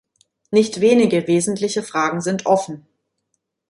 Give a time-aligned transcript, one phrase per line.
[0.49, 2.87] Nicht wenige wesentliche Fragen sind offen.